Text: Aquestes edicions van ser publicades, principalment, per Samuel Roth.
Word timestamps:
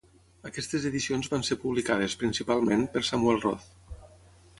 Aquestes 0.49 0.85
edicions 0.89 1.29
van 1.33 1.45
ser 1.49 1.57
publicades, 1.65 2.15
principalment, 2.23 2.87
per 2.97 3.05
Samuel 3.11 3.39
Roth. 3.45 3.69